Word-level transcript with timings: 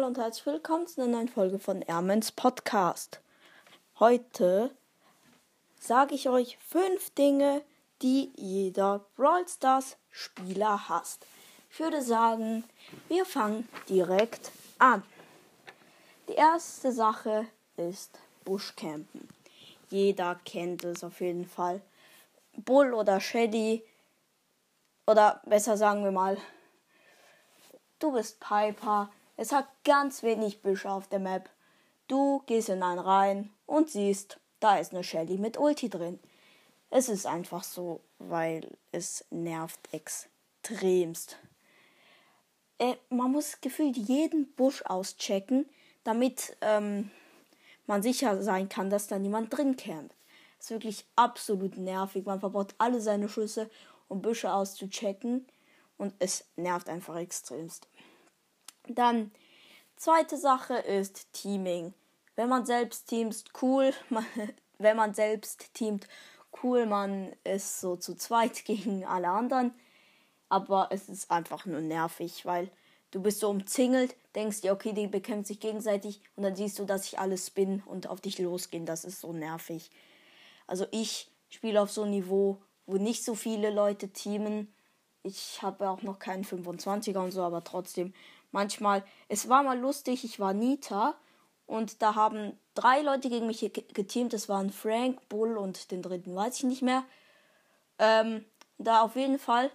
Hallo 0.00 0.08
und 0.08 0.16
herzlich 0.16 0.46
willkommen 0.46 0.86
zu 0.86 1.02
einer 1.02 1.10
neuen 1.10 1.28
Folge 1.28 1.58
von 1.58 1.82
Ermens 1.82 2.32
Podcast. 2.32 3.20
Heute 3.98 4.70
sage 5.78 6.14
ich 6.14 6.30
euch 6.30 6.56
fünf 6.56 7.10
Dinge, 7.10 7.60
die 8.00 8.32
jeder 8.34 9.04
Brawl 9.16 9.46
Stars 9.46 9.98
Spieler 10.10 10.88
hasst. 10.88 11.26
Ich 11.70 11.80
würde 11.80 12.00
sagen, 12.00 12.64
wir 13.08 13.26
fangen 13.26 13.68
direkt 13.90 14.52
an. 14.78 15.02
Die 16.28 16.34
erste 16.34 16.92
Sache 16.92 17.44
ist 17.76 18.18
Buschcampen. 18.46 19.28
Jeder 19.90 20.40
kennt 20.46 20.82
es 20.82 21.04
auf 21.04 21.20
jeden 21.20 21.46
Fall. 21.46 21.82
Bull 22.56 22.94
oder 22.94 23.20
Shady 23.20 23.84
oder 25.06 25.42
besser 25.44 25.76
sagen 25.76 26.04
wir 26.04 26.10
mal, 26.10 26.38
du 27.98 28.12
bist 28.12 28.40
Piper 28.40 29.10
es 29.40 29.52
hat 29.52 29.66
ganz 29.84 30.22
wenig 30.22 30.60
Büsche 30.60 30.90
auf 30.90 31.08
der 31.08 31.18
Map. 31.18 31.48
Du 32.08 32.42
gehst 32.44 32.68
in 32.68 32.82
einen 32.82 32.98
rein 32.98 33.50
und 33.64 33.88
siehst, 33.88 34.38
da 34.60 34.76
ist 34.76 34.92
eine 34.92 35.02
Shelly 35.02 35.38
mit 35.38 35.56
Ulti 35.58 35.88
drin. 35.88 36.20
Es 36.90 37.08
ist 37.08 37.24
einfach 37.24 37.64
so, 37.64 38.02
weil 38.18 38.76
es 38.92 39.24
nervt 39.30 39.80
extremst. 39.94 41.38
Äh, 42.78 42.96
man 43.08 43.32
muss 43.32 43.62
gefühlt 43.62 43.96
jeden 43.96 44.52
Busch 44.56 44.82
auschecken, 44.82 45.66
damit 46.04 46.54
ähm, 46.60 47.10
man 47.86 48.02
sicher 48.02 48.42
sein 48.42 48.68
kann, 48.68 48.90
dass 48.90 49.06
da 49.06 49.18
niemand 49.18 49.56
drin 49.56 49.74
campt. 49.78 50.14
Ist 50.58 50.70
wirklich 50.70 51.06
absolut 51.16 51.78
nervig. 51.78 52.26
Man 52.26 52.40
verbaut 52.40 52.74
alle 52.76 53.00
seine 53.00 53.30
Schüsse, 53.30 53.70
um 54.06 54.20
Büsche 54.20 54.52
auszuchecken. 54.52 55.46
Und 55.96 56.12
es 56.18 56.44
nervt 56.56 56.90
einfach 56.90 57.16
extremst. 57.16 57.88
Dann, 58.94 59.30
zweite 60.00 60.38
Sache 60.38 60.74
ist 60.74 61.32
Teaming. 61.34 61.92
Wenn 62.34 62.48
man 62.48 62.64
selbst 62.64 63.06
teamst, 63.06 63.50
cool. 63.60 63.92
Man, 64.08 64.24
wenn 64.78 64.96
man 64.96 65.12
selbst 65.12 65.74
teamt, 65.74 66.08
cool. 66.62 66.86
Man 66.86 67.32
ist 67.44 67.80
so 67.80 67.96
zu 67.96 68.14
zweit 68.14 68.64
gegen 68.64 69.04
alle 69.04 69.28
anderen. 69.28 69.72
Aber 70.48 70.88
es 70.90 71.08
ist 71.08 71.30
einfach 71.30 71.66
nur 71.66 71.82
nervig, 71.82 72.46
weil 72.46 72.70
du 73.10 73.20
bist 73.20 73.40
so 73.40 73.50
umzingelt, 73.50 74.16
denkst 74.34 74.62
dir, 74.62 74.72
okay, 74.72 74.92
die 74.92 75.06
bekämpfen 75.06 75.44
sich 75.44 75.60
gegenseitig 75.60 76.20
und 76.34 76.42
dann 76.42 76.56
siehst 76.56 76.78
du, 76.78 76.86
dass 76.86 77.04
sich 77.04 77.18
alles 77.18 77.50
bin 77.50 77.82
und 77.84 78.08
auf 78.08 78.20
dich 78.20 78.38
losgehen. 78.38 78.86
Das 78.86 79.04
ist 79.04 79.20
so 79.20 79.32
nervig. 79.32 79.90
Also 80.66 80.86
ich 80.90 81.30
spiele 81.50 81.80
auf 81.80 81.90
so 81.90 82.02
einem 82.02 82.12
Niveau, 82.12 82.58
wo 82.86 82.96
nicht 82.96 83.22
so 83.22 83.34
viele 83.34 83.70
Leute 83.70 84.08
teamen. 84.08 84.72
Ich 85.22 85.60
habe 85.62 85.88
auch 85.88 86.02
noch 86.02 86.18
keinen 86.18 86.44
25er 86.44 87.18
und 87.18 87.32
so, 87.32 87.42
aber 87.42 87.62
trotzdem 87.62 88.14
manchmal. 88.52 89.04
Es 89.28 89.48
war 89.48 89.62
mal 89.62 89.78
lustig, 89.78 90.24
ich 90.24 90.40
war 90.40 90.52
Nita 90.52 91.14
und 91.66 92.02
da 92.02 92.14
haben 92.14 92.58
drei 92.74 93.00
Leute 93.02 93.28
gegen 93.28 93.46
mich 93.46 93.60
geteamt. 93.60 94.32
Das 94.32 94.48
waren 94.48 94.70
Frank, 94.70 95.28
Bull 95.28 95.56
und 95.56 95.90
den 95.90 96.02
dritten 96.02 96.34
weiß 96.34 96.56
ich 96.58 96.64
nicht 96.64 96.82
mehr. 96.82 97.04
Ähm, 97.98 98.44
da 98.78 99.02
auf 99.02 99.16
jeden 99.16 99.38
Fall 99.38 99.70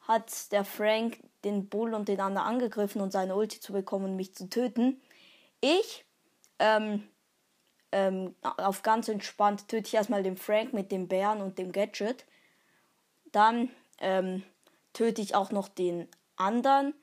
hat 0.00 0.52
der 0.52 0.64
Frank 0.64 1.20
den 1.44 1.68
Bull 1.68 1.94
und 1.94 2.08
den 2.08 2.20
anderen 2.20 2.46
angegriffen 2.46 3.00
und 3.00 3.12
seine 3.12 3.36
Ulti 3.36 3.60
zu 3.60 3.72
bekommen 3.72 4.06
und 4.06 4.16
mich 4.16 4.34
zu 4.34 4.48
töten. 4.48 5.00
Ich, 5.60 6.04
ähm, 6.58 7.08
ähm, 7.92 8.34
auf 8.42 8.82
ganz 8.82 9.08
entspannt 9.08 9.68
töte 9.68 9.86
ich 9.86 9.94
erstmal 9.94 10.22
den 10.22 10.36
Frank 10.36 10.72
mit 10.72 10.90
dem 10.92 11.08
Bären 11.08 11.40
und 11.40 11.58
dem 11.58 11.72
Gadget. 11.72 12.24
Dann 13.32 13.70
ähm, 14.00 14.42
töte 14.92 15.22
ich 15.22 15.34
auch 15.34 15.50
noch 15.52 15.68
den 15.68 16.08
anderen 16.36 16.94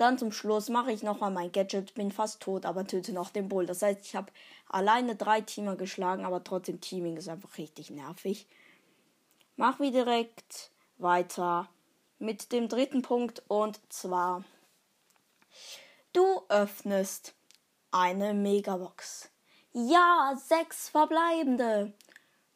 dann 0.00 0.18
zum 0.18 0.32
Schluss 0.32 0.68
mache 0.68 0.92
ich 0.92 1.02
nochmal 1.02 1.30
mein 1.30 1.52
Gadget, 1.52 1.94
bin 1.94 2.10
fast 2.10 2.40
tot, 2.40 2.66
aber 2.66 2.86
töte 2.86 3.12
noch 3.12 3.30
den 3.30 3.48
Bull. 3.48 3.66
Das 3.66 3.82
heißt, 3.82 4.04
ich 4.04 4.16
habe 4.16 4.32
alleine 4.68 5.16
drei 5.16 5.40
Teamer 5.40 5.76
geschlagen, 5.76 6.24
aber 6.24 6.42
trotzdem 6.42 6.80
Teaming 6.80 7.16
ist 7.16 7.28
einfach 7.28 7.58
richtig 7.58 7.90
nervig. 7.90 8.46
Machen 9.56 9.82
wir 9.82 9.90
direkt 9.90 10.70
weiter 10.98 11.68
mit 12.18 12.52
dem 12.52 12.68
dritten 12.68 13.02
Punkt 13.02 13.42
und 13.48 13.80
zwar 13.92 14.44
du 16.12 16.42
öffnest 16.48 17.34
eine 17.90 18.34
Megabox. 18.34 19.30
Ja, 19.72 20.34
sechs 20.36 20.88
verbleibende. 20.88 21.92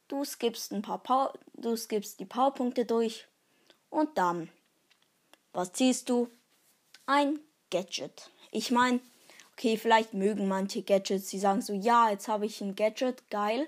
Du 0.07 0.23
skippst 0.23 0.71
ein 0.71 0.81
paar 0.81 0.99
Power, 0.99 1.33
du 1.53 1.75
skippst 1.75 2.19
die 2.19 2.25
Powerpunkte 2.25 2.85
durch 2.85 3.27
und 3.89 4.17
dann 4.17 4.49
was 5.55 5.71
ziehst 5.71 6.09
du? 6.09 6.27
Ein 7.05 7.39
Gadget. 7.71 8.29
Ich 8.51 8.71
meine, 8.71 8.99
okay, 9.53 9.77
vielleicht 9.77 10.13
mögen 10.13 10.47
manche 10.47 10.83
Gadgets, 10.83 11.29
die 11.29 11.39
sagen 11.39 11.61
so, 11.61 11.73
ja, 11.73 12.09
jetzt 12.09 12.27
habe 12.27 12.45
ich 12.45 12.61
ein 12.61 12.75
Gadget, 12.75 13.29
geil, 13.29 13.67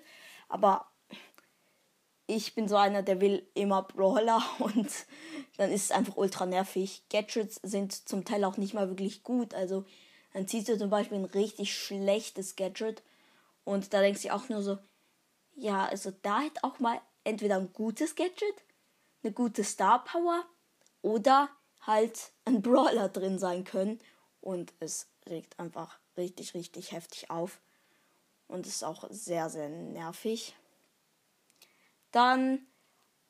aber 0.50 0.88
ich 2.28 2.54
bin 2.56 2.68
so 2.68 2.76
einer, 2.76 3.02
der 3.02 3.22
will 3.22 3.48
immer 3.54 3.84
Brawler 3.84 4.44
und 4.60 4.90
dann 5.58 5.72
ist 5.72 5.86
es 5.86 5.92
einfach 5.92 6.18
ultra 6.18 6.46
nervig. 6.46 7.04
Gadgets 7.10 7.60
sind 7.64 8.08
zum 8.08 8.26
Teil 8.26 8.44
auch 8.44 8.58
nicht 8.58 8.74
mal 8.74 8.90
wirklich 8.90 9.24
gut. 9.24 9.54
Also 9.54 9.86
dann 10.34 10.48
ziehst 10.48 10.68
du 10.68 10.78
zum 10.78 10.90
Beispiel 10.90 11.18
ein 11.18 11.26
richtig 11.26 11.76
schlechtes 11.76 12.56
Gadget 12.56 13.02
und 13.64 13.94
da 13.94 14.02
denkst 14.02 14.24
du 14.24 14.34
auch 14.34 14.50
nur 14.50 14.62
so, 14.62 14.78
ja, 15.56 15.86
also 15.86 16.12
da 16.22 16.42
hätte 16.42 16.64
auch 16.64 16.80
mal 16.80 17.02
entweder 17.24 17.56
ein 17.56 17.74
gutes 17.74 18.16
Gadget, 18.16 18.64
eine 19.24 19.34
gute 19.34 19.64
Star 19.64 20.04
Power 20.04 20.46
oder 21.02 21.50
halt 21.88 22.32
ein 22.46 22.62
Brawler 22.62 23.10
drin 23.10 23.40
sein 23.40 23.64
können. 23.64 24.00
Und 24.42 24.74
es 24.80 25.08
regt 25.28 25.58
einfach 25.60 25.98
richtig, 26.16 26.54
richtig 26.54 26.92
heftig 26.92 27.32
auf. 27.32 27.60
Und 28.48 28.68
ist 28.68 28.84
auch 28.84 29.06
sehr, 29.10 29.50
sehr 29.50 29.70
nervig. 29.70 30.56
Dann 32.12 32.66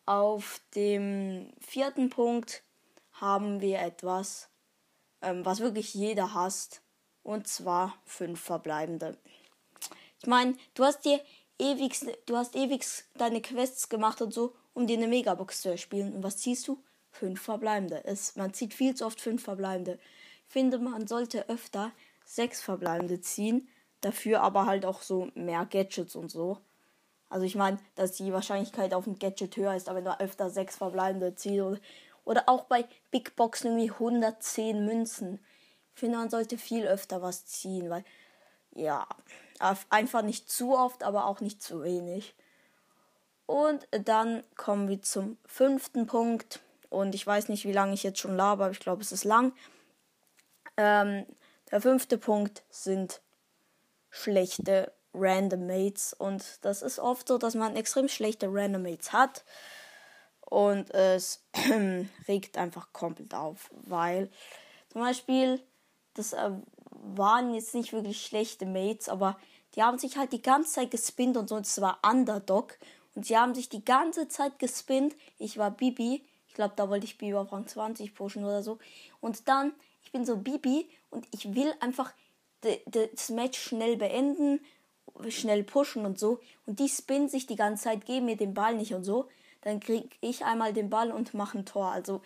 auf 0.05 0.61
dem 0.75 1.51
vierten 1.59 2.09
Punkt 2.09 2.63
haben 3.13 3.61
wir 3.61 3.79
etwas, 3.79 4.49
ähm, 5.21 5.45
was 5.45 5.59
wirklich 5.59 5.93
jeder 5.93 6.33
hasst. 6.33 6.81
Und 7.23 7.47
zwar 7.47 7.97
fünf 8.05 8.39
verbleibende. 8.39 9.17
Ich 10.19 10.27
meine, 10.27 10.55
du 10.75 10.83
hast 10.85 11.03
dir 11.03 11.19
ewig, 11.59 11.99
du 12.25 12.37
hast 12.37 12.55
ewig 12.55 12.85
deine 13.15 13.41
Quests 13.41 13.89
gemacht 13.89 14.21
und 14.21 14.33
so, 14.33 14.55
um 14.73 14.87
dir 14.87 14.97
eine 14.97 15.07
Megabox 15.07 15.61
zu 15.61 15.69
erspielen. 15.69 16.13
Und 16.13 16.23
was 16.23 16.37
ziehst 16.37 16.67
du? 16.67 16.81
Fünf 17.11 17.41
verbleibende. 17.41 18.03
Es, 18.05 18.35
man 18.35 18.53
zieht 18.53 18.73
viel 18.73 18.95
zu 18.95 19.05
oft 19.05 19.19
fünf 19.19 19.43
verbleibende. 19.43 19.99
Ich 20.47 20.53
finde, 20.53 20.79
man 20.79 21.07
sollte 21.07 21.49
öfter 21.49 21.91
sechs 22.25 22.61
verbleibende 22.61 23.21
ziehen. 23.21 23.67
Dafür 24.01 24.41
aber 24.41 24.65
halt 24.65 24.85
auch 24.85 25.01
so 25.01 25.29
mehr 25.33 25.65
Gadgets 25.65 26.15
und 26.15 26.29
so. 26.29 26.59
Also 27.29 27.45
ich 27.45 27.55
meine, 27.55 27.77
dass 27.95 28.13
die 28.13 28.31
Wahrscheinlichkeit 28.31 28.93
auf 28.93 29.07
ein 29.07 29.19
Gadget 29.19 29.57
höher 29.57 29.75
ist, 29.75 29.89
aber 29.89 29.97
wenn 29.97 30.05
du 30.05 30.19
öfter 30.19 30.49
sechs 30.49 30.77
verbleibende 30.77 31.35
ziehst 31.35 31.61
oder, 31.61 31.79
oder 32.23 32.43
auch 32.47 32.65
bei 32.65 32.85
Big 33.11 33.35
Boxen 33.35 33.77
irgendwie 33.77 33.91
110 33.91 34.85
Münzen. 34.85 35.39
Ich 35.93 35.99
finde, 35.99 36.19
man 36.19 36.29
sollte 36.29 36.57
viel 36.57 36.85
öfter 36.85 37.21
was 37.21 37.45
ziehen, 37.45 37.89
weil 37.89 38.05
ja, 38.75 39.07
einfach 39.89 40.21
nicht 40.21 40.49
zu 40.49 40.77
oft, 40.77 41.03
aber 41.03 41.25
auch 41.25 41.41
nicht 41.41 41.61
zu 41.61 41.83
wenig. 41.83 42.35
Und 43.45 43.87
dann 43.91 44.43
kommen 44.55 44.87
wir 44.87 45.01
zum 45.01 45.37
fünften 45.45 46.05
Punkt. 46.05 46.61
Und 46.89 47.15
ich 47.15 47.25
weiß 47.25 47.49
nicht, 47.49 47.65
wie 47.65 47.73
lange 47.73 47.93
ich 47.93 48.03
jetzt 48.03 48.19
schon 48.19 48.35
laber, 48.35 48.65
aber 48.65 48.71
ich 48.71 48.79
glaube, 48.79 49.01
es 49.01 49.11
ist 49.11 49.23
lang. 49.23 49.53
Ähm, 50.77 51.25
der 51.71 51.81
fünfte 51.81 52.17
Punkt 52.17 52.63
sind 52.69 53.21
schlechte 54.09 54.93
Random 55.13 55.65
Mates. 55.65 56.13
Und 56.13 56.43
das 56.61 56.81
ist 56.81 56.99
oft 56.99 57.27
so, 57.27 57.37
dass 57.37 57.55
man 57.55 57.75
extrem 57.75 58.07
schlechte 58.07 58.47
Random 58.49 58.83
Mates 58.83 59.11
hat. 59.11 59.43
Und 60.41 60.91
es 60.93 61.43
regt 62.27 62.57
einfach 62.57 62.93
komplett 62.93 63.33
auf. 63.33 63.69
Weil 63.71 64.29
zum 64.89 65.01
Beispiel, 65.01 65.61
das 66.13 66.33
äh, 66.33 66.51
waren 66.89 67.53
jetzt 67.53 67.75
nicht 67.75 67.91
wirklich 67.91 68.25
schlechte 68.25 68.65
Mates, 68.65 69.09
aber 69.09 69.37
die 69.75 69.83
haben 69.83 69.99
sich 69.99 70.17
halt 70.17 70.31
die 70.31 70.41
ganze 70.41 70.71
Zeit 70.71 70.91
gespinnt 70.91 71.37
und 71.37 71.49
so. 71.49 71.55
Und 71.55 71.65
es 71.65 71.81
war 71.81 71.99
Underdog. 72.09 72.77
Und 73.13 73.25
sie 73.25 73.37
haben 73.37 73.55
sich 73.55 73.67
die 73.67 73.83
ganze 73.83 74.27
Zeit 74.27 74.59
gespinnt. 74.59 75.15
Ich 75.37 75.57
war 75.57 75.71
Bibi 75.71 76.25
glaube, 76.57 76.73
da 76.75 76.89
wollte 76.89 77.05
ich 77.05 77.17
Bibi 77.17 77.35
auf 77.35 77.51
Rang 77.53 77.65
20 77.65 78.13
pushen 78.13 78.43
oder 78.43 78.61
so. 78.61 78.79
Und 79.21 79.47
dann, 79.47 79.71
ich 80.03 80.11
bin 80.11 80.25
so 80.25 80.35
Bibi 80.35 80.89
und 81.09 81.25
ich 81.31 81.53
will 81.53 81.73
einfach 81.79 82.13
das 82.61 83.29
Match 83.29 83.59
schnell 83.59 83.95
beenden, 83.95 84.59
schnell 85.29 85.63
pushen 85.63 86.05
und 86.05 86.19
so. 86.19 86.39
Und 86.65 86.79
die 86.79 86.89
spinnen 86.89 87.29
sich 87.29 87.47
die 87.47 87.55
ganze 87.55 87.85
Zeit, 87.85 88.05
geben 88.05 88.25
mir 88.25 88.35
den 88.35 88.53
Ball 88.53 88.75
nicht 88.75 88.93
und 88.93 89.03
so. 89.03 89.27
Dann 89.61 89.79
kriege 89.79 90.09
ich 90.21 90.43
einmal 90.45 90.73
den 90.73 90.89
Ball 90.89 91.11
und 91.11 91.33
mache 91.33 91.59
ein 91.59 91.65
Tor. 91.65 91.91
Also 91.91 92.21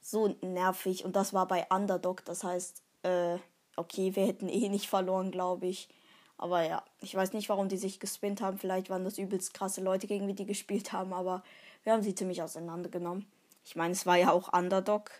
so 0.00 0.36
nervig. 0.40 1.04
Und 1.04 1.16
das 1.16 1.32
war 1.34 1.46
bei 1.46 1.66
Underdog. 1.70 2.24
Das 2.24 2.44
heißt, 2.44 2.82
äh, 3.02 3.38
okay, 3.76 4.14
wir 4.16 4.26
hätten 4.26 4.48
eh 4.48 4.68
nicht 4.68 4.88
verloren, 4.88 5.30
glaube 5.30 5.66
ich. 5.66 5.88
Aber 6.36 6.62
ja, 6.62 6.84
ich 7.00 7.14
weiß 7.14 7.32
nicht, 7.32 7.48
warum 7.48 7.68
die 7.68 7.76
sich 7.76 7.98
gespinnt 7.98 8.40
haben. 8.40 8.58
Vielleicht 8.58 8.90
waren 8.90 9.04
das 9.04 9.18
übelst 9.18 9.54
krasse 9.54 9.80
Leute, 9.80 10.06
gegen 10.06 10.34
die 10.34 10.46
gespielt 10.46 10.92
haben. 10.92 11.12
Aber 11.12 11.42
wir 11.84 11.92
haben 11.92 12.02
sie 12.02 12.14
ziemlich 12.14 12.42
auseinandergenommen. 12.42 13.26
Ich 13.68 13.76
meine, 13.76 13.92
es 13.92 14.06
war 14.06 14.16
ja 14.16 14.32
auch 14.32 14.50
Underdog. 14.54 15.10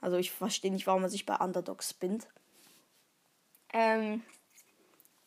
Also 0.00 0.16
ich 0.16 0.30
verstehe 0.30 0.72
nicht, 0.72 0.86
warum 0.86 1.02
man 1.02 1.10
sich 1.10 1.26
bei 1.26 1.36
Underdog 1.36 1.82
spinnt. 1.82 2.26
Ähm, 3.74 4.22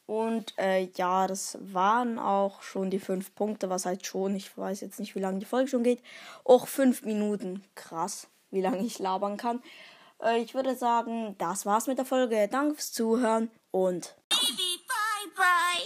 und 0.08 0.58
äh, 0.58 0.90
ja, 0.96 1.28
das 1.28 1.60
waren 1.62 2.18
auch 2.18 2.64
schon 2.64 2.90
die 2.90 2.98
fünf 2.98 3.36
Punkte, 3.36 3.70
was 3.70 3.86
halt 3.86 4.04
schon, 4.08 4.36
ich 4.36 4.58
weiß 4.58 4.82
jetzt 4.82 5.00
nicht, 5.00 5.14
wie 5.14 5.20
lange 5.20 5.38
die 5.38 5.46
Folge 5.46 5.70
schon 5.70 5.84
geht. 5.84 6.02
Auch 6.44 6.66
fünf 6.66 7.04
Minuten. 7.04 7.64
Krass, 7.76 8.28
wie 8.50 8.62
lange 8.62 8.84
ich 8.84 8.98
labern 8.98 9.38
kann. 9.38 9.62
Äh, 10.20 10.40
ich 10.40 10.56
würde 10.56 10.76
sagen, 10.76 11.36
das 11.38 11.68
war's 11.68 11.86
mit 11.86 12.00
der 12.00 12.06
Folge. 12.06 12.48
Danke 12.48 12.74
fürs 12.74 12.92
Zuhören 12.92 13.52
und. 13.70 14.16
Bye 14.32 15.32
bye. 15.36 15.86